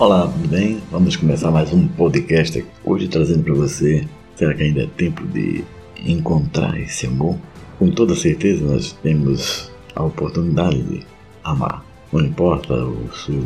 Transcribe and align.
Olá, 0.00 0.26
tudo 0.26 0.48
bem? 0.48 0.82
Vamos 0.90 1.14
começar 1.14 1.50
mais 1.50 1.74
um 1.74 1.86
podcast 1.86 2.64
hoje 2.82 3.06
trazendo 3.06 3.44
para 3.44 3.52
você. 3.52 4.08
Será 4.34 4.54
que 4.54 4.62
ainda 4.62 4.84
é 4.84 4.86
tempo 4.86 5.26
de 5.26 5.62
encontrar 6.02 6.80
esse 6.80 7.06
amor? 7.06 7.36
Com 7.78 7.90
toda 7.90 8.16
certeza 8.16 8.64
nós 8.64 8.92
temos 9.02 9.70
a 9.94 10.02
oportunidade 10.02 10.82
de 10.84 11.04
amar. 11.44 11.84
Não 12.10 12.24
importa 12.24 12.72
o 12.72 13.10
seu 13.12 13.44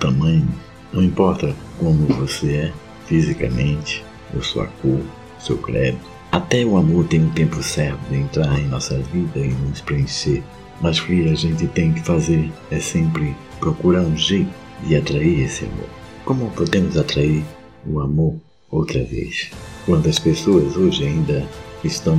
tamanho, 0.00 0.48
não 0.92 1.00
importa 1.00 1.54
como 1.78 2.08
você 2.08 2.56
é 2.56 2.72
fisicamente, 3.06 4.04
a 4.36 4.42
sua 4.42 4.66
cor, 4.82 4.98
seu 5.38 5.58
credo. 5.58 5.98
Até 6.32 6.64
o 6.64 6.76
amor 6.76 7.06
tem 7.06 7.22
um 7.22 7.30
tempo 7.30 7.62
certo 7.62 8.00
de 8.10 8.16
entrar 8.16 8.58
em 8.58 8.66
nossa 8.66 8.98
vida 8.98 9.38
e 9.38 9.54
nos 9.54 9.80
preencher. 9.80 10.42
Mas 10.80 10.98
o 10.98 11.06
que 11.06 11.28
a 11.28 11.36
gente 11.36 11.68
tem 11.68 11.92
que 11.92 12.00
fazer 12.00 12.50
é 12.72 12.80
sempre 12.80 13.36
procurar 13.60 14.00
um 14.00 14.16
jeito 14.16 14.63
de 14.86 14.96
atrair 14.96 15.44
esse 15.44 15.64
amor. 15.64 15.88
Como 16.24 16.50
podemos 16.50 16.96
atrair 16.96 17.44
o 17.86 18.00
amor 18.00 18.36
outra 18.70 19.02
vez? 19.04 19.50
Quantas 19.86 20.18
pessoas 20.18 20.76
hoje 20.76 21.04
ainda 21.06 21.46
estão 21.84 22.16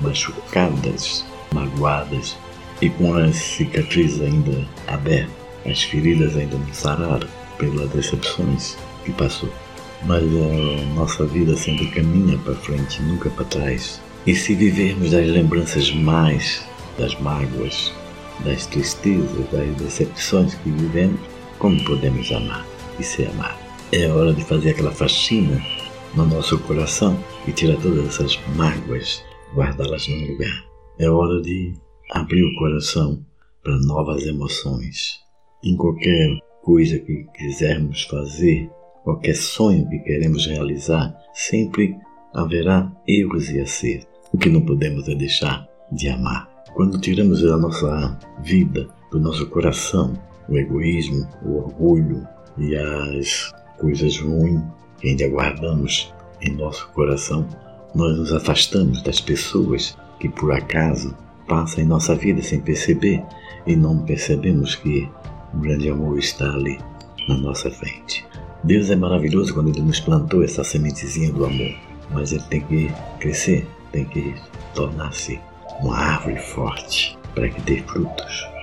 machucadas, 0.00 1.24
magoadas 1.52 2.36
e 2.80 2.90
com 2.90 3.14
as 3.14 3.36
cicatrizes 3.36 4.20
ainda 4.20 4.66
abertas, 4.86 5.32
as 5.66 5.82
feridas 5.82 6.36
ainda 6.36 6.56
não 6.56 6.74
sararam 6.74 7.28
pelas 7.58 7.90
decepções 7.90 8.76
que 9.04 9.12
passou. 9.12 9.50
Mas 10.04 10.22
a 10.22 10.94
nossa 10.94 11.26
vida 11.26 11.56
sempre 11.56 11.86
caminha 11.88 12.38
para 12.38 12.54
frente, 12.54 13.02
nunca 13.02 13.28
para 13.30 13.44
trás. 13.46 14.00
E 14.26 14.34
se 14.34 14.54
vivermos 14.54 15.10
das 15.10 15.26
lembranças 15.26 15.90
mais, 15.92 16.64
das 16.98 17.18
mágoas, 17.20 17.92
das 18.44 18.66
tristezas, 18.66 19.50
das 19.50 19.74
decepções 19.76 20.54
que 20.54 20.70
vivemos, 20.70 21.20
como 21.58 21.82
podemos 21.84 22.30
amar 22.32 22.66
e 22.98 23.02
ser 23.02 23.28
amado? 23.28 23.58
É 23.92 24.08
hora 24.08 24.32
de 24.32 24.44
fazer 24.44 24.70
aquela 24.70 24.92
faxina 24.92 25.60
no 26.14 26.26
nosso 26.26 26.58
coração 26.60 27.18
e 27.46 27.52
tirar 27.52 27.76
todas 27.80 28.06
essas 28.06 28.38
mágoas, 28.56 29.24
guardá-las 29.54 30.06
num 30.08 30.32
lugar. 30.32 30.64
É 30.98 31.08
hora 31.08 31.40
de 31.42 31.74
abrir 32.10 32.42
o 32.42 32.58
coração 32.58 33.24
para 33.62 33.76
novas 33.78 34.26
emoções. 34.26 35.20
Em 35.64 35.76
qualquer 35.76 36.38
coisa 36.62 36.98
que 36.98 37.24
quisermos 37.36 38.04
fazer, 38.04 38.70
qualquer 39.04 39.34
sonho 39.34 39.88
que 39.88 39.98
queremos 40.00 40.46
realizar, 40.46 41.16
sempre 41.32 41.96
haverá 42.34 42.90
erros 43.06 43.50
e 43.50 43.60
acertos. 43.60 44.08
O 44.32 44.38
que 44.38 44.50
não 44.50 44.60
podemos 44.60 45.08
é 45.08 45.14
deixar 45.14 45.66
de 45.90 46.08
amar. 46.08 46.48
Quando 46.74 47.00
tiramos 47.00 47.42
da 47.42 47.56
nossa 47.56 48.18
vida, 48.42 48.86
do 49.10 49.18
nosso 49.18 49.48
coração, 49.48 50.12
o 50.48 50.56
egoísmo, 50.56 51.28
o 51.42 51.58
orgulho 51.58 52.26
e 52.56 52.74
as 52.76 53.52
coisas 53.78 54.18
ruins 54.18 54.62
que 54.98 55.08
ainda 55.08 55.28
guardamos 55.28 56.12
em 56.40 56.52
nosso 56.52 56.88
coração, 56.88 57.46
nós 57.94 58.16
nos 58.16 58.32
afastamos 58.32 59.02
das 59.02 59.20
pessoas 59.20 59.96
que 60.18 60.28
por 60.28 60.52
acaso 60.52 61.14
passam 61.46 61.82
em 61.82 61.86
nossa 61.86 62.14
vida 62.14 62.42
sem 62.42 62.60
perceber 62.60 63.22
e 63.66 63.76
não 63.76 63.98
percebemos 64.04 64.74
que 64.74 65.08
o 65.54 65.58
grande 65.58 65.88
amor 65.88 66.18
está 66.18 66.52
ali 66.52 66.78
na 67.28 67.36
nossa 67.36 67.70
frente. 67.70 68.26
Deus 68.64 68.90
é 68.90 68.96
maravilhoso 68.96 69.54
quando 69.54 69.68
Ele 69.68 69.82
nos 69.82 70.00
plantou 70.00 70.42
essa 70.42 70.64
sementezinha 70.64 71.32
do 71.32 71.44
amor, 71.44 71.74
mas 72.10 72.32
Ele 72.32 72.42
tem 72.50 72.60
que 72.62 72.90
crescer, 73.20 73.66
tem 73.92 74.04
que 74.04 74.34
tornar-se 74.74 75.40
uma 75.80 75.96
árvore 75.96 76.38
forte 76.38 77.16
para 77.34 77.48
que 77.48 77.60
dê 77.62 77.82
frutos. 77.82 78.57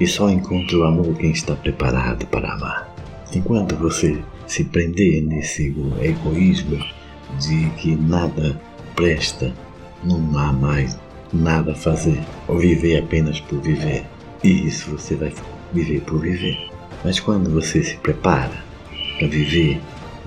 E 0.00 0.06
só 0.06 0.28
encontra 0.30 0.78
o 0.78 0.84
amor 0.84 1.16
quem 1.16 1.30
está 1.30 1.54
preparado 1.56 2.26
para 2.26 2.52
amar. 2.52 2.94
Enquanto 3.34 3.76
você 3.76 4.18
se 4.46 4.64
prender 4.64 5.22
nesse 5.22 5.74
egoísmo 6.00 6.78
de 7.40 7.68
que 7.76 7.94
nada 7.94 8.58
presta, 8.94 9.52
não 10.02 10.38
há 10.38 10.52
mais 10.52 10.98
nada 11.32 11.72
a 11.72 11.74
fazer, 11.74 12.20
ou 12.46 12.58
viver 12.58 12.98
apenas 12.98 13.40
por 13.40 13.60
viver. 13.60 14.04
E 14.42 14.66
isso 14.66 14.90
você 14.92 15.14
vai 15.14 15.32
viver 15.72 16.00
por 16.02 16.20
viver. 16.20 16.70
Mas 17.04 17.20
quando 17.20 17.50
você 17.50 17.82
se 17.82 17.96
prepara 17.98 18.64
para 19.18 19.28
viver 19.28 19.80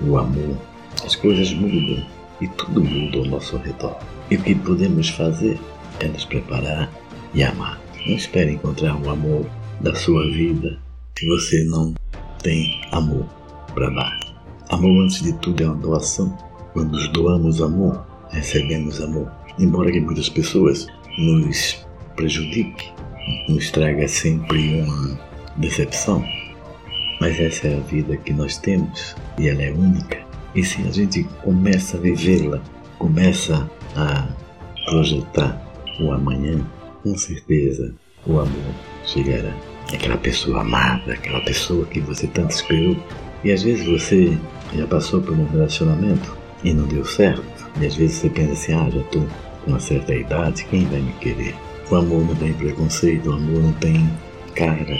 o 0.06 0.16
amor, 0.16 0.56
as 1.04 1.16
coisas 1.16 1.52
mudam 1.52 2.04
e 2.40 2.48
tudo 2.48 2.82
muda 2.82 3.18
ao 3.18 3.24
nosso 3.24 3.56
redor. 3.56 3.98
E 4.30 4.36
o 4.36 4.42
que 4.42 4.54
podemos 4.54 5.08
fazer 5.08 5.58
é 6.00 6.06
nos 6.06 6.24
preparar 6.24 6.90
e 7.34 7.42
amar. 7.42 7.80
Não 8.06 8.14
espere 8.14 8.52
encontrar 8.52 8.96
o 8.96 9.10
amor 9.10 9.46
da 9.80 9.94
sua 9.94 10.30
vida 10.30 10.78
se 11.18 11.26
você 11.26 11.64
não 11.64 11.94
tem 12.42 12.80
amor 12.90 13.26
para 13.74 13.90
dar. 13.90 14.20
Amor, 14.70 15.04
antes 15.04 15.22
de 15.22 15.32
tudo, 15.34 15.62
é 15.62 15.66
uma 15.66 15.76
doação. 15.76 16.36
Quando 16.72 16.92
nos 16.92 17.08
doamos 17.12 17.60
amor, 17.60 18.04
recebemos 18.30 19.00
amor. 19.00 19.30
Embora 19.58 19.92
que 19.92 20.00
muitas 20.00 20.28
pessoas 20.28 20.86
nos 21.18 21.86
prejudiquem, 22.16 22.92
nos 23.48 23.70
traga 23.70 24.08
sempre 24.08 24.80
uma 24.80 25.20
decepção, 25.56 26.24
mas 27.20 27.38
essa 27.38 27.68
é 27.68 27.76
a 27.76 27.80
vida 27.80 28.16
que 28.16 28.32
nós 28.32 28.56
temos 28.56 29.14
e 29.38 29.48
ela 29.48 29.62
é 29.62 29.70
única. 29.70 30.18
E 30.54 30.64
se 30.64 30.82
a 30.82 30.90
gente 30.90 31.24
começa 31.42 31.96
a 31.96 32.00
vivê-la, 32.00 32.60
começa 32.98 33.70
a 33.94 34.28
projetar 34.86 35.60
o 36.00 36.10
amanhã, 36.10 36.66
com 37.02 37.16
certeza 37.16 37.94
o 38.26 38.38
amor 38.38 38.74
chegará 39.04 39.54
aquela 39.92 40.16
pessoa 40.16 40.60
amada, 40.60 41.12
aquela 41.12 41.40
pessoa 41.40 41.86
que 41.86 42.00
você 42.00 42.26
tanto 42.26 42.50
esperou. 42.50 42.96
E 43.44 43.52
às 43.52 43.62
vezes 43.62 43.86
você 43.86 44.38
já 44.74 44.86
passou 44.86 45.20
por 45.20 45.32
um 45.32 45.46
relacionamento 45.46 46.36
e 46.62 46.72
não 46.72 46.86
deu 46.86 47.04
certo. 47.04 47.42
E 47.80 47.86
às 47.86 47.94
vezes 47.94 48.16
você 48.16 48.30
pensa 48.30 48.52
assim, 48.52 48.74
ah, 48.74 48.90
já 48.90 49.00
estou 49.00 49.26
com 49.64 49.70
uma 49.70 49.80
certa 49.80 50.14
idade, 50.14 50.64
quem 50.66 50.86
vai 50.86 51.00
me 51.00 51.12
querer? 51.14 51.54
O 51.90 51.96
amor 51.96 52.24
não 52.24 52.34
tem 52.36 52.52
preconceito, 52.54 53.30
o 53.30 53.34
amor 53.34 53.62
não 53.62 53.72
tem 53.74 54.08
cara 54.54 54.98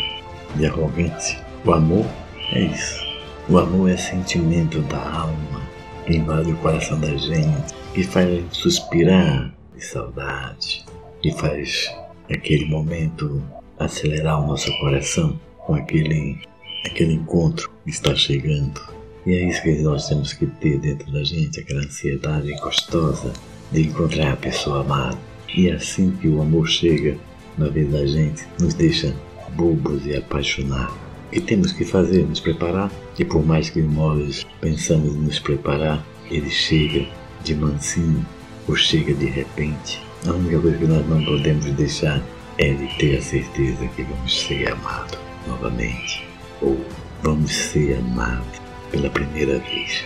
de 0.56 0.66
arrogância. 0.66 1.38
O 1.64 1.72
amor 1.72 2.06
é 2.52 2.62
isso. 2.62 3.00
O 3.48 3.58
amor 3.58 3.90
é 3.90 3.96
sentimento 3.96 4.80
da 4.82 4.98
alma 4.98 5.62
que 6.06 6.16
invade 6.16 6.50
o 6.50 6.56
coração 6.56 6.98
da 7.00 7.14
gente, 7.16 7.74
que 7.94 8.02
faz 8.02 8.44
suspirar 8.50 9.52
de 9.74 9.84
saudade, 9.84 10.84
que 11.22 11.32
faz 11.32 11.88
aquele 12.30 12.64
momento 12.66 13.42
acelerar 13.78 14.42
o 14.42 14.46
nosso 14.46 14.70
coração 14.78 15.38
com 15.58 15.74
aquele, 15.74 16.38
aquele 16.84 17.14
encontro 17.14 17.70
que 17.84 17.90
está 17.90 18.14
chegando. 18.14 18.80
E 19.24 19.32
é 19.32 19.48
isso 19.48 19.62
que 19.62 19.82
nós 19.82 20.08
temos 20.08 20.32
que 20.32 20.46
ter 20.46 20.78
dentro 20.78 21.10
da 21.12 21.22
gente, 21.22 21.60
aquela 21.60 21.80
ansiedade 21.80 22.52
gostosa 22.60 23.32
de 23.70 23.82
encontrar 23.82 24.32
a 24.32 24.36
pessoa 24.36 24.80
amada. 24.80 25.18
E 25.54 25.68
é 25.68 25.74
assim 25.74 26.10
que 26.20 26.28
o 26.28 26.40
amor 26.40 26.66
chega 26.66 27.16
na 27.56 27.68
vida 27.68 27.98
da 27.98 28.06
gente, 28.06 28.44
nos 28.58 28.74
deixa 28.74 29.14
bobos 29.54 30.04
e 30.06 30.16
apaixonados. 30.16 30.94
O 31.28 31.30
que 31.30 31.40
temos 31.40 31.72
que 31.72 31.84
fazer? 31.84 32.26
Nos 32.26 32.40
preparar. 32.40 32.90
E 33.18 33.24
por 33.24 33.44
mais 33.44 33.70
que 33.70 33.80
nós 33.80 34.46
pensamos 34.60 35.14
em 35.14 35.18
nos 35.18 35.38
preparar, 35.38 36.04
ele 36.30 36.50
chega 36.50 37.06
de 37.44 37.54
mansinho 37.54 38.24
ou 38.68 38.76
chega 38.76 39.14
de 39.14 39.26
repente. 39.26 40.00
A 40.24 40.30
única 40.30 40.60
coisa 40.60 40.78
que 40.78 40.86
nós 40.86 41.08
não 41.08 41.24
podemos 41.24 41.64
deixar 41.72 42.22
é 42.56 42.72
de 42.72 42.86
ter 42.96 43.18
a 43.18 43.22
certeza 43.22 43.84
que 43.88 44.04
vamos 44.04 44.40
ser 44.40 44.70
amados 44.70 45.18
novamente, 45.48 46.24
ou 46.60 46.78
vamos 47.24 47.50
ser 47.52 47.98
amados 47.98 48.60
pela 48.92 49.10
primeira 49.10 49.58
vez. 49.58 50.04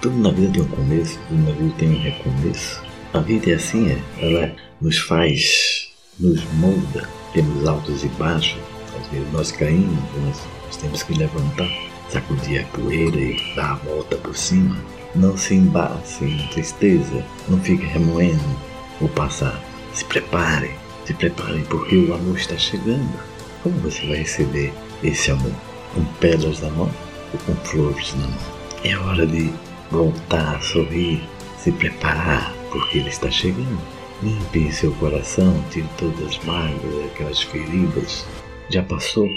Tudo 0.00 0.16
na 0.16 0.30
vida 0.30 0.52
tem 0.52 0.62
um 0.62 0.68
começo, 0.68 1.18
tudo 1.28 1.42
na 1.42 1.50
vida 1.50 1.74
tem 1.76 1.88
um 1.90 2.00
recomeço. 2.00 2.82
A 3.12 3.18
vida 3.20 3.50
é 3.50 3.54
assim, 3.54 3.90
é. 3.90 4.00
ela 4.22 4.56
nos 4.80 4.98
faz, 5.00 5.90
nos 6.18 6.42
molda, 6.54 7.06
temos 7.34 7.68
altos 7.68 8.04
e 8.04 8.08
baixos. 8.08 8.62
Às 8.98 9.06
vezes 9.08 9.32
nós 9.34 9.52
caímos, 9.52 9.98
nós, 10.24 10.76
temos 10.78 11.02
que 11.02 11.12
levantar, 11.12 11.68
sacudir 12.08 12.62
a 12.62 12.64
poeira 12.68 13.18
e 13.18 13.54
dar 13.54 13.72
a 13.72 13.74
volta 13.74 14.16
por 14.16 14.34
cima. 14.34 14.78
Não 15.14 15.36
se 15.36 15.56
embace 15.56 16.24
em 16.24 16.48
tristeza, 16.48 17.22
não 17.48 17.60
fique 17.60 17.84
remoendo 17.84 18.67
o 19.00 19.08
passado. 19.08 19.60
Se 19.92 20.04
prepare, 20.04 20.70
se 21.04 21.14
preparem 21.14 21.64
porque 21.64 21.96
o 21.96 22.14
amor 22.14 22.36
está 22.36 22.56
chegando. 22.56 23.18
Como 23.62 23.76
você 23.80 24.06
vai 24.06 24.18
receber 24.18 24.72
esse 25.02 25.30
amor? 25.30 25.52
Com 25.94 26.04
pedras 26.20 26.60
na 26.60 26.70
mão 26.70 26.90
ou 27.32 27.38
com 27.40 27.54
flores 27.64 28.14
na 28.14 28.26
mão? 28.26 28.58
É 28.84 28.96
hora 28.96 29.26
de 29.26 29.52
voltar 29.90 30.56
a 30.56 30.60
sorrir, 30.60 31.22
se 31.58 31.72
preparar 31.72 32.54
porque 32.70 32.98
ele 32.98 33.08
está 33.08 33.30
chegando. 33.30 33.80
Limpe 34.22 34.72
seu 34.72 34.92
coração, 34.94 35.64
tire 35.70 35.88
todas 35.96 36.20
as 36.26 36.44
mágoas, 36.44 37.06
aquelas 37.06 37.40
feridas. 37.42 38.26
Já 38.68 38.82
passou, 38.82 39.28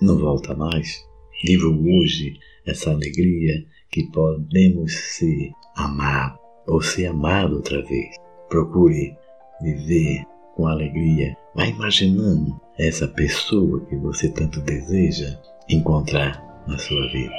não 0.00 0.18
volta 0.18 0.54
mais. 0.54 1.04
Viva 1.44 1.68
hoje 1.68 2.38
essa 2.66 2.90
alegria 2.90 3.64
que 3.90 4.04
podemos 4.10 4.92
ser 4.92 5.50
amados 5.76 6.38
ou 6.66 6.80
ser 6.80 7.06
amado 7.06 7.56
outra 7.56 7.82
vez. 7.84 8.23
Procure 8.48 9.16
viver 9.60 10.24
com 10.54 10.66
alegria. 10.66 11.36
Vai 11.54 11.70
imaginando 11.70 12.60
essa 12.78 13.06
pessoa 13.08 13.80
que 13.86 13.96
você 13.96 14.28
tanto 14.28 14.60
deseja 14.60 15.38
encontrar 15.68 16.42
na 16.66 16.78
sua 16.78 17.08
vida. 17.08 17.32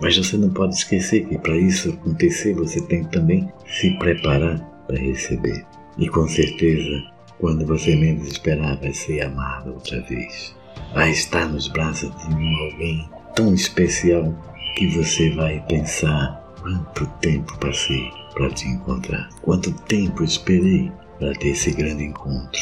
Mas 0.00 0.16
você 0.16 0.36
não 0.36 0.50
pode 0.50 0.74
esquecer 0.74 1.26
que 1.26 1.38
para 1.38 1.56
isso 1.56 1.90
acontecer 1.90 2.54
você 2.54 2.80
tem 2.86 3.04
também 3.04 3.52
se 3.66 3.90
preparar 3.98 4.60
para 4.86 4.98
receber. 4.98 5.66
E 5.98 6.08
com 6.08 6.26
certeza, 6.28 7.02
quando 7.40 7.66
você 7.66 7.96
menos 7.96 8.28
esperar, 8.28 8.76
vai 8.76 8.92
ser 8.92 9.22
amado 9.22 9.74
outra 9.74 10.00
vez. 10.02 10.54
Vai 10.94 11.10
estar 11.10 11.48
nos 11.48 11.66
braços 11.68 12.10
de 12.16 12.34
um 12.34 12.56
alguém 12.64 13.08
tão 13.34 13.52
especial 13.52 14.32
que 14.76 14.86
você 14.88 15.30
vai 15.30 15.64
pensar 15.66 16.54
quanto 16.62 17.06
tempo 17.20 17.58
passei 17.58 18.17
para 18.34 18.50
te 18.50 18.68
encontrar, 18.68 19.28
quanto 19.42 19.72
tempo 19.72 20.22
esperei 20.22 20.90
para 21.18 21.32
ter 21.34 21.48
esse 21.48 21.70
grande 21.72 22.04
encontro. 22.04 22.60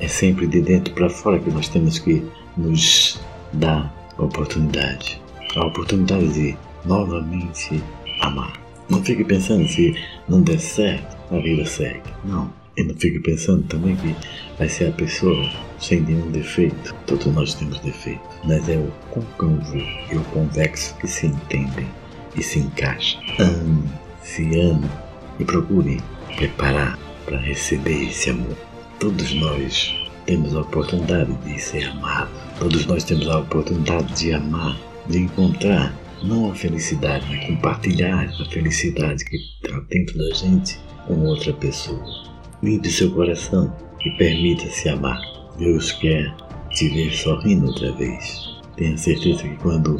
É 0.00 0.08
sempre 0.08 0.46
de 0.46 0.60
dentro 0.60 0.94
para 0.94 1.10
fora 1.10 1.38
que 1.38 1.50
nós 1.50 1.68
temos 1.68 1.98
que 1.98 2.24
nos 2.56 3.20
dar 3.52 3.92
a 4.16 4.22
oportunidade, 4.22 5.20
a 5.56 5.66
oportunidade 5.66 6.28
de 6.32 6.56
novamente 6.84 7.82
amar. 8.20 8.52
Não 8.88 9.02
fique 9.04 9.24
pensando 9.24 9.66
se 9.68 9.94
não 10.28 10.40
der 10.40 10.58
certo, 10.58 11.16
a 11.30 11.38
vida 11.38 11.66
segue. 11.66 12.10
Não. 12.24 12.50
E 12.76 12.84
não 12.84 12.94
fique 12.94 13.18
pensando 13.18 13.64
também 13.64 13.96
que 13.96 14.14
vai 14.56 14.68
ser 14.68 14.88
a 14.88 14.92
pessoa 14.92 15.50
sem 15.80 16.00
nenhum 16.00 16.30
defeito. 16.30 16.94
Todos 17.06 17.26
nós 17.26 17.54
temos 17.54 17.80
defeito. 17.80 18.22
Mas 18.44 18.68
é 18.68 18.76
o 18.76 18.90
côncavo 19.10 19.76
e 19.76 20.16
o 20.16 20.24
convexo 20.32 20.94
que 20.98 21.08
se 21.08 21.26
entendem 21.26 21.88
e 22.36 22.42
se 22.42 22.60
encaixam. 22.60 23.20
Ame, 23.40 23.82
se 24.22 24.42
ame 24.60 24.88
e 25.38 25.44
procure 25.44 26.00
preparar 26.36 26.98
para 27.24 27.38
receber 27.38 28.08
esse 28.08 28.30
amor. 28.30 28.56
Todos 28.98 29.32
nós 29.34 29.94
temos 30.26 30.54
a 30.54 30.60
oportunidade 30.60 31.32
de 31.44 31.58
ser 31.58 31.88
amados. 31.88 32.32
Todos 32.58 32.86
nós 32.86 33.04
temos 33.04 33.28
a 33.28 33.38
oportunidade 33.38 34.12
de 34.14 34.32
amar, 34.32 34.76
de 35.08 35.18
encontrar 35.18 35.94
não 36.22 36.50
a 36.50 36.54
felicidade, 36.54 37.24
mas 37.28 37.46
compartilhar 37.46 38.24
a 38.24 38.44
felicidade 38.50 39.24
que 39.24 39.36
está 39.36 39.80
dentro 39.88 40.18
da 40.18 40.34
gente 40.34 40.78
com 41.06 41.20
outra 41.20 41.52
pessoa. 41.52 42.02
Limpe 42.62 42.90
seu 42.90 43.10
coração 43.12 43.74
e 44.04 44.10
permita-se 44.16 44.88
amar. 44.88 45.20
Deus 45.56 45.92
quer 45.92 46.34
te 46.70 46.88
ver 46.88 47.12
sorrindo 47.12 47.66
outra 47.66 47.92
vez. 47.92 48.58
Tenha 48.76 48.96
certeza 48.96 49.42
que 49.42 49.56
quando 49.56 49.98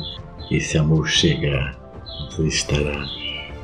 esse 0.51 0.77
amor 0.79 1.09
chegar, 1.09 1.79
você 2.31 2.47
estará 2.49 3.07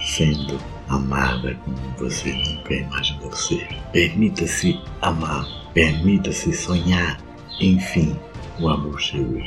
sendo 0.01 0.59
amada 0.89 1.55
como 1.65 1.77
você 1.99 2.33
nunca 2.33 2.75
imaginou 2.75 3.33
ser. 3.33 3.69
Permita-se 3.93 4.81
amar, 5.03 5.47
permita-se 5.73 6.53
sonhar. 6.53 7.19
Enfim, 7.61 8.17
o 8.61 8.69
amor 8.69 9.01
chegou. 9.01 9.43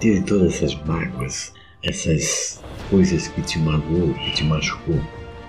Tire 0.00 0.22
todas 0.22 0.54
essas 0.54 0.74
mágoas, 0.84 1.52
essas 1.82 2.62
coisas 2.90 3.28
que 3.28 3.42
te 3.42 3.58
magoou, 3.58 4.14
que 4.14 4.30
te 4.32 4.44
machucou. 4.44 5.00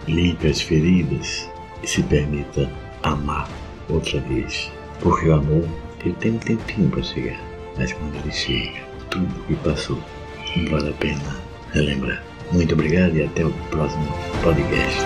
Limpe 0.07 0.47
as 0.47 0.61
feridas 0.61 1.49
e 1.81 1.87
se 1.87 2.03
permita 2.03 2.71
amar 3.03 3.49
outra 3.89 4.19
vez. 4.21 4.71
Porque 4.99 5.27
o 5.27 5.33
amor, 5.33 5.67
ele 6.03 6.13
tem 6.15 6.31
um 6.33 6.37
tempinho 6.37 6.89
para 6.89 7.03
chegar. 7.03 7.39
Mas 7.77 7.91
quando 7.93 8.15
ele 8.15 8.31
chega, 8.31 8.81
tudo 9.09 9.45
que 9.47 9.55
passou 9.55 9.99
não 10.55 10.69
vale 10.69 10.89
a 10.89 10.93
pena 10.93 11.35
relembrar. 11.73 12.34
Muito 12.51 12.73
obrigado 12.73 13.15
e 13.15 13.23
até 13.23 13.45
o 13.45 13.51
próximo 13.69 14.07
podcast. 14.43 14.99